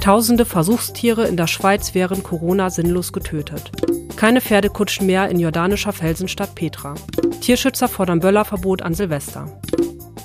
Tausende 0.00 0.46
Versuchstiere 0.46 1.28
in 1.28 1.36
der 1.36 1.46
Schweiz 1.46 1.94
während 1.94 2.24
Corona 2.24 2.70
sinnlos 2.70 3.12
getötet. 3.12 3.70
Keine 4.16 4.40
Pferdekutschen 4.40 5.06
mehr 5.06 5.28
in 5.28 5.38
jordanischer 5.38 5.92
Felsenstadt 5.92 6.54
Petra. 6.54 6.94
Tierschützer 7.42 7.86
fordern 7.86 8.20
Böllerverbot 8.20 8.80
an 8.80 8.94
Silvester. 8.94 9.60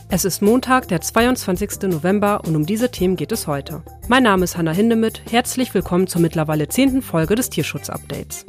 Es 0.08 0.24
ist 0.24 0.42
Montag, 0.42 0.88
der 0.88 1.01
22. 1.01 1.90
November 1.90 2.42
und 2.47 2.56
um 2.56 2.65
diese 2.65 2.90
Themen 2.90 3.17
geht 3.17 3.33
es 3.33 3.47
heute. 3.47 3.83
Mein 4.08 4.24
Name 4.24 4.46
ist 4.46 4.56
Hanna 4.56 4.72
Hindemith. 4.72 5.22
Herzlich 5.29 5.74
willkommen 5.74 6.07
zur 6.07 6.21
mittlerweile 6.21 6.69
zehnten 6.69 7.01
Folge 7.01 7.35
des 7.35 7.49
Tierschutz-Updates. 7.49 8.46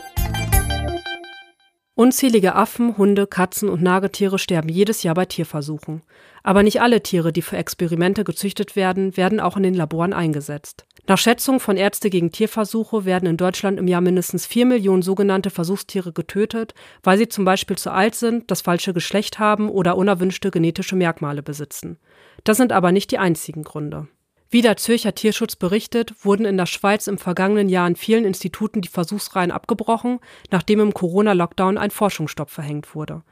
Unzählige 1.99 2.55
Affen, 2.55 2.99
Hunde, 2.99 3.27
Katzen 3.27 3.69
und 3.69 3.83
Nagetiere 3.83 4.39
sterben 4.39 4.69
jedes 4.69 5.03
Jahr 5.03 5.15
bei 5.15 5.25
Tierversuchen. 5.25 6.03
Aber 6.43 6.63
nicht 6.63 6.83
alle 6.83 7.03
Tiere, 7.03 7.33
die 7.33 7.43
für 7.43 7.57
Experimente 7.57 8.23
gezüchtet 8.23 8.77
werden, 8.77 9.17
werden 9.17 9.41
auch 9.41 9.57
in 9.57 9.65
den 9.65 9.75
Laboren 9.75 10.13
eingesetzt. 10.13 10.87
Nach 11.09 11.19
Schätzungen 11.19 11.61
von 11.61 11.77
Ärzte 11.77 12.11
gegen 12.11 12.33
Tierversuche 12.33 13.05
werden 13.05 13.29
in 13.29 13.37
Deutschland 13.37 13.79
im 13.79 13.87
Jahr 13.87 14.01
mindestens 14.01 14.45
vier 14.45 14.67
Millionen 14.67 15.03
sogenannte 15.03 15.51
Versuchstiere 15.51 16.13
getötet, 16.13 16.75
weil 17.05 17.17
sie 17.17 17.29
zum 17.29 17.45
Beispiel 17.45 17.79
zu 17.79 17.93
alt 17.93 18.17
sind, 18.17 18.51
das 18.51 18.61
falsche 18.61 18.93
Geschlecht 18.93 19.39
haben 19.39 19.69
oder 19.69 19.97
unerwünschte 19.97 20.51
genetische 20.51 20.97
Merkmale 20.97 21.45
besitzen. 21.45 21.99
Das 22.43 22.57
sind 22.57 22.73
aber 22.73 22.91
nicht 22.91 23.13
die 23.13 23.19
einzigen 23.19 23.63
Gründe. 23.63 24.09
Wie 24.51 24.63
der 24.63 24.77
Zürcher 24.77 25.15
Tierschutz 25.15 25.55
berichtet, 25.55 26.25
wurden 26.25 26.45
in 26.45 26.57
der 26.57 26.67
Schweiz 26.67 27.07
im 27.07 27.19
vergangenen 27.19 27.69
Jahr 27.69 27.87
in 27.87 27.97
vielen 27.97 28.25
Instituten 28.25 28.81
die 28.81 28.89
Versuchsreihen 28.89 29.53
abgebrochen, 29.53 30.19
nachdem 30.51 30.81
im 30.81 30.95
Corona-Lockdown 30.95 31.79
ein 31.79 31.91
Forschungsstopp 31.91 32.51
verhängt 32.51 32.95
wurde. 32.97 33.23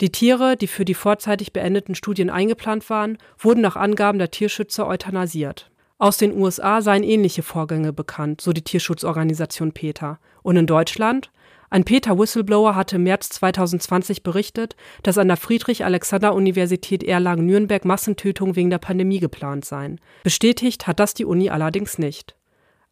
Die 0.00 0.12
Tiere, 0.12 0.56
die 0.56 0.66
für 0.66 0.84
die 0.84 0.94
vorzeitig 0.94 1.52
beendeten 1.52 1.94
Studien 1.94 2.30
eingeplant 2.30 2.88
waren, 2.88 3.18
wurden 3.38 3.60
nach 3.60 3.76
Angaben 3.76 4.18
der 4.18 4.30
Tierschützer 4.30 4.86
euthanasiert. 4.86 5.70
Aus 6.00 6.16
den 6.16 6.38
USA 6.38 6.80
seien 6.80 7.02
ähnliche 7.02 7.42
Vorgänge 7.42 7.92
bekannt, 7.92 8.40
so 8.40 8.52
die 8.52 8.62
Tierschutzorganisation 8.62 9.72
PETA. 9.72 10.20
Und 10.42 10.56
in 10.56 10.68
Deutschland? 10.68 11.32
Ein 11.70 11.84
Peter-Whistleblower 11.84 12.76
hatte 12.76 12.96
im 12.96 13.02
März 13.02 13.30
2020 13.30 14.22
berichtet, 14.22 14.76
dass 15.02 15.18
an 15.18 15.26
der 15.26 15.36
Friedrich-Alexander-Universität 15.36 17.02
Erlangen-Nürnberg 17.02 17.84
Massentötungen 17.84 18.54
wegen 18.54 18.70
der 18.70 18.78
Pandemie 18.78 19.18
geplant 19.18 19.64
seien. 19.64 20.00
Bestätigt 20.22 20.86
hat 20.86 21.00
das 21.00 21.14
die 21.14 21.24
Uni 21.24 21.50
allerdings 21.50 21.98
nicht. 21.98 22.36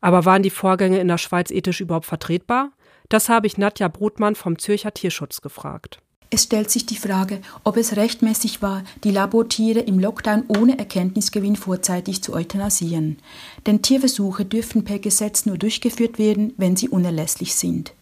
Aber 0.01 0.25
waren 0.25 0.43
die 0.43 0.51
Vorgänge 0.51 0.98
in 0.98 1.09
der 1.09 1.19
Schweiz 1.19 1.53
ethisch 1.53 1.81
überhaupt 1.81 2.07
vertretbar? 2.07 2.73
Das 3.09 3.29
habe 3.29 3.47
ich 3.47 3.57
Nadja 3.57 3.87
Brotmann 3.87 4.35
vom 4.35 4.59
Zürcher 4.59 4.93
Tierschutz 4.93 5.41
gefragt. 5.41 6.01
Es 6.31 6.43
stellt 6.43 6.71
sich 6.71 6.87
die 6.87 6.97
Frage, 6.97 7.41
ob 7.63 7.77
es 7.77 7.97
rechtmäßig 7.97 8.61
war, 8.61 8.83
die 9.05 9.13
Labortiere 9.13 9.81
im 9.81 9.99
Lockdown 10.01 10.45
ohne 10.49 10.79
Erkenntnisgewinn 10.79 11.55
vorzeitig 11.55 12.23
zu 12.23 12.35
euthanasieren. 12.35 13.19
Denn 13.67 13.81
Tierversuche 13.81 14.45
dürfen 14.45 14.85
per 14.85 14.99
Gesetz 14.99 15.47
nur 15.47 15.57
durchgeführt 15.57 16.19
werden, 16.19 16.53
wenn 16.57 16.75
sie 16.75 16.89
unerlässlich 16.89 17.55
sind. 17.55 17.93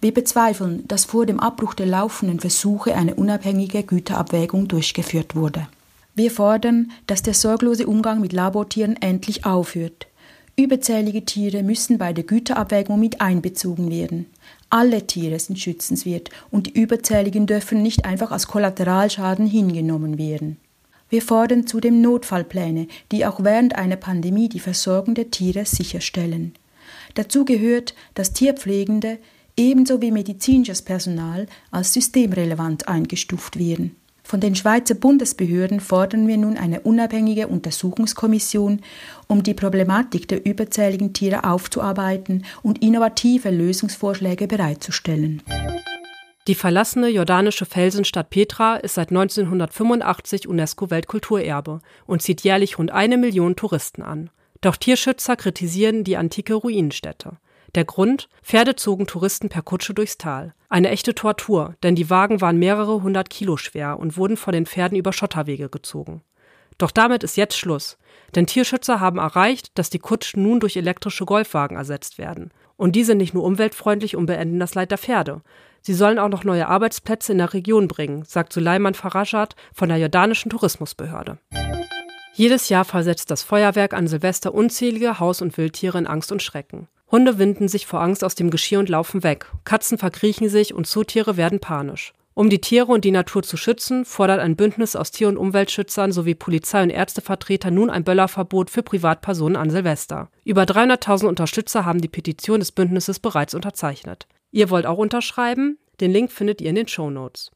Wir 0.00 0.14
bezweifeln, 0.14 0.86
dass 0.86 1.04
vor 1.04 1.26
dem 1.26 1.40
Abbruch 1.40 1.74
der 1.74 1.86
laufenden 1.86 2.38
Versuche 2.38 2.94
eine 2.94 3.14
unabhängige 3.14 3.82
Güterabwägung 3.82 4.68
durchgeführt 4.68 5.34
wurde. 5.34 5.66
Wir 6.14 6.30
fordern, 6.30 6.92
dass 7.08 7.22
der 7.22 7.34
sorglose 7.34 7.88
Umgang 7.88 8.20
mit 8.20 8.32
Labortieren 8.32 8.96
endlich 9.00 9.44
aufhört. 9.44 10.06
Überzählige 10.56 11.24
Tiere 11.24 11.64
müssen 11.64 11.98
bei 11.98 12.12
der 12.12 12.22
Güterabwägung 12.22 13.00
mit 13.00 13.20
einbezogen 13.20 13.90
werden. 13.90 14.26
Alle 14.70 15.04
Tiere 15.04 15.38
sind 15.40 15.58
schützenswert 15.58 16.30
und 16.52 16.68
die 16.68 16.80
überzähligen 16.80 17.46
dürfen 17.46 17.82
nicht 17.82 18.04
einfach 18.04 18.30
als 18.30 18.46
Kollateralschaden 18.46 19.48
hingenommen 19.48 20.16
werden. 20.16 20.58
Wir 21.08 21.22
fordern 21.22 21.66
zudem 21.66 22.00
Notfallpläne, 22.00 22.86
die 23.10 23.26
auch 23.26 23.42
während 23.42 23.74
einer 23.74 23.96
Pandemie 23.96 24.48
die 24.48 24.60
Versorgung 24.60 25.14
der 25.16 25.30
Tiere 25.30 25.64
sicherstellen. 25.64 26.54
Dazu 27.14 27.44
gehört, 27.44 27.94
dass 28.14 28.32
Tierpflegende 28.32 29.18
ebenso 29.56 30.00
wie 30.02 30.12
medizinisches 30.12 30.82
Personal 30.82 31.46
als 31.72 31.92
systemrelevant 31.92 32.86
eingestuft 32.86 33.58
werden. 33.58 33.96
Von 34.26 34.40
den 34.40 34.54
Schweizer 34.54 34.94
Bundesbehörden 34.94 35.80
fordern 35.80 36.26
wir 36.26 36.38
nun 36.38 36.56
eine 36.56 36.80
unabhängige 36.80 37.46
Untersuchungskommission, 37.46 38.80
um 39.28 39.42
die 39.42 39.52
Problematik 39.52 40.26
der 40.28 40.44
überzähligen 40.46 41.12
Tiere 41.12 41.44
aufzuarbeiten 41.44 42.44
und 42.62 42.82
innovative 42.82 43.50
Lösungsvorschläge 43.50 44.48
bereitzustellen. 44.48 45.42
Die 46.48 46.54
verlassene 46.54 47.08
jordanische 47.08 47.66
Felsenstadt 47.66 48.30
Petra 48.30 48.76
ist 48.76 48.94
seit 48.94 49.10
1985 49.10 50.48
UNESCO-Weltkulturerbe 50.48 51.80
und 52.06 52.22
zieht 52.22 52.40
jährlich 52.42 52.78
rund 52.78 52.90
eine 52.90 53.18
Million 53.18 53.56
Touristen 53.56 54.02
an. 54.02 54.30
Doch 54.62 54.76
Tierschützer 54.76 55.36
kritisieren 55.36 56.02
die 56.02 56.16
antike 56.16 56.54
Ruinenstätte. 56.54 57.36
Der 57.74 57.84
Grund? 57.84 58.28
Pferde 58.42 58.76
zogen 58.76 59.06
Touristen 59.06 59.48
per 59.48 59.62
Kutsche 59.62 59.94
durchs 59.94 60.16
Tal. 60.16 60.54
Eine 60.68 60.90
echte 60.90 61.14
Tortur, 61.14 61.74
denn 61.82 61.96
die 61.96 62.08
Wagen 62.08 62.40
waren 62.40 62.58
mehrere 62.58 63.02
hundert 63.02 63.30
Kilo 63.30 63.56
schwer 63.56 63.98
und 63.98 64.16
wurden 64.16 64.36
von 64.36 64.52
den 64.52 64.66
Pferden 64.66 64.96
über 64.96 65.12
Schotterwege 65.12 65.68
gezogen. 65.68 66.22
Doch 66.78 66.90
damit 66.90 67.24
ist 67.24 67.36
jetzt 67.36 67.56
Schluss, 67.56 67.98
denn 68.34 68.46
Tierschützer 68.46 69.00
haben 69.00 69.18
erreicht, 69.18 69.76
dass 69.78 69.90
die 69.90 69.98
Kutschen 69.98 70.42
nun 70.42 70.60
durch 70.60 70.76
elektrische 70.76 71.24
Golfwagen 71.24 71.76
ersetzt 71.76 72.18
werden. 72.18 72.52
Und 72.76 72.96
die 72.96 73.04
sind 73.04 73.18
nicht 73.18 73.34
nur 73.34 73.44
umweltfreundlich 73.44 74.16
und 74.16 74.26
beenden 74.26 74.58
das 74.58 74.74
Leid 74.74 74.90
der 74.90 74.98
Pferde. 74.98 75.42
Sie 75.80 75.94
sollen 75.94 76.18
auch 76.18 76.28
noch 76.28 76.44
neue 76.44 76.68
Arbeitsplätze 76.68 77.32
in 77.32 77.38
der 77.38 77.52
Region 77.52 77.88
bringen, 77.88 78.24
sagt 78.24 78.52
Suleiman 78.52 78.94
Farajat 78.94 79.54
von 79.72 79.88
der 79.88 79.98
jordanischen 79.98 80.50
Tourismusbehörde. 80.50 81.38
Jedes 82.32 82.68
Jahr 82.68 82.84
versetzt 82.84 83.30
das 83.30 83.44
Feuerwerk 83.44 83.94
an 83.94 84.08
Silvester 84.08 84.54
unzählige 84.54 85.20
Haus- 85.20 85.42
und 85.42 85.56
Wildtiere 85.56 85.98
in 85.98 86.08
Angst 86.08 86.32
und 86.32 86.42
Schrecken. 86.42 86.88
Hunde 87.14 87.38
winden 87.38 87.68
sich 87.68 87.86
vor 87.86 88.00
Angst 88.00 88.24
aus 88.24 88.34
dem 88.34 88.50
Geschirr 88.50 88.80
und 88.80 88.88
laufen 88.88 89.22
weg. 89.22 89.46
Katzen 89.62 89.98
verkriechen 89.98 90.48
sich 90.48 90.74
und 90.74 90.88
Zootiere 90.88 91.36
werden 91.36 91.60
panisch. 91.60 92.12
Um 92.34 92.50
die 92.50 92.60
Tiere 92.60 92.90
und 92.90 93.04
die 93.04 93.12
Natur 93.12 93.44
zu 93.44 93.56
schützen, 93.56 94.04
fordert 94.04 94.40
ein 94.40 94.56
Bündnis 94.56 94.96
aus 94.96 95.12
Tier- 95.12 95.28
und 95.28 95.36
Umweltschützern 95.36 96.10
sowie 96.10 96.34
Polizei- 96.34 96.82
und 96.82 96.90
Ärztevertreter 96.90 97.70
nun 97.70 97.88
ein 97.88 98.02
Böllerverbot 98.02 98.68
für 98.68 98.82
Privatpersonen 98.82 99.54
an 99.54 99.70
Silvester. 99.70 100.28
Über 100.44 100.64
300.000 100.64 101.28
Unterstützer 101.28 101.84
haben 101.84 102.00
die 102.00 102.08
Petition 102.08 102.58
des 102.58 102.72
Bündnisses 102.72 103.20
bereits 103.20 103.54
unterzeichnet. 103.54 104.26
Ihr 104.50 104.68
wollt 104.68 104.84
auch 104.84 104.98
unterschreiben? 104.98 105.78
Den 106.00 106.10
Link 106.10 106.32
findet 106.32 106.60
ihr 106.60 106.70
in 106.70 106.74
den 106.74 106.88
Show 106.88 107.10
Notes. 107.10 107.52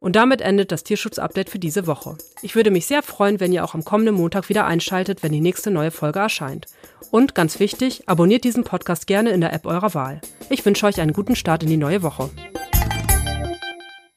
Und 0.00 0.14
damit 0.14 0.40
endet 0.40 0.70
das 0.70 0.84
Tierschutz-Update 0.84 1.50
für 1.50 1.58
diese 1.58 1.86
Woche. 1.86 2.16
Ich 2.42 2.54
würde 2.54 2.70
mich 2.70 2.86
sehr 2.86 3.02
freuen, 3.02 3.40
wenn 3.40 3.52
ihr 3.52 3.64
auch 3.64 3.74
am 3.74 3.84
kommenden 3.84 4.14
Montag 4.14 4.48
wieder 4.48 4.64
einschaltet, 4.66 5.22
wenn 5.22 5.32
die 5.32 5.40
nächste 5.40 5.70
neue 5.70 5.90
Folge 5.90 6.20
erscheint. 6.20 6.66
Und 7.10 7.34
ganz 7.34 7.58
wichtig, 7.58 8.02
abonniert 8.06 8.44
diesen 8.44 8.64
Podcast 8.64 9.06
gerne 9.06 9.30
in 9.30 9.40
der 9.40 9.52
App 9.52 9.66
eurer 9.66 9.94
Wahl. 9.94 10.20
Ich 10.50 10.64
wünsche 10.64 10.86
euch 10.86 11.00
einen 11.00 11.12
guten 11.12 11.34
Start 11.34 11.62
in 11.62 11.68
die 11.68 11.76
neue 11.76 12.02
Woche. 12.02 12.30